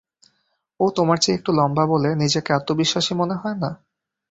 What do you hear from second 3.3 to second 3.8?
হয় না?